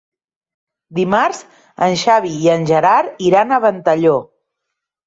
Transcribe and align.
Dimarts 0.99 1.43
en 1.89 1.99
Xavi 2.05 2.35
i 2.47 2.51
en 2.57 2.67
Gerard 2.73 3.25
iran 3.31 3.51
a 3.61 3.65
Ventalló. 3.71 4.21